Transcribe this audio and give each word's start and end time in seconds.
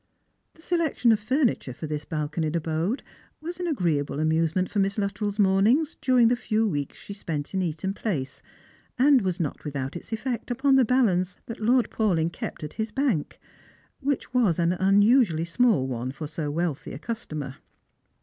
The 0.55 0.63
selection 0.63 1.11
of 1.11 1.19
furniture 1.19 1.73
for 1.75 1.85
this 1.85 2.05
balconied 2.05 2.55
abode 2.55 3.03
was 3.39 3.59
an 3.59 3.67
agreeable 3.67 4.19
amusement 4.19 4.67
for 4.67 4.79
Miss 4.79 4.97
Luttrell's 4.97 5.37
mornings 5.37 5.93
during 6.01 6.27
the 6.27 6.35
few 6.35 6.67
weeks 6.67 6.97
she 6.97 7.13
spent 7.13 7.53
in 7.53 7.61
Eaton 7.61 7.93
place, 7.93 8.41
and 8.97 9.21
was 9.21 9.39
not 9.39 9.63
without 9.63 9.95
its 9.95 10.09
efl^ect 10.09 10.49
upon 10.49 10.75
the 10.75 10.85
balance 10.85 11.37
Lord 11.59 11.91
Paulyn 11.91 12.31
kept 12.33 12.63
at 12.63 12.73
his 12.81 12.89
bank, 12.89 13.39
which 13.99 14.33
was 14.33 14.57
an 14.57 14.73
unusually 14.73 15.43
s 15.45 15.59
mall 15.59 15.85
one 15.85 16.11
for 16.11 16.25
so 16.25 16.49
wealthy 16.49 16.93
a 16.93 16.97
customer. 16.97 17.57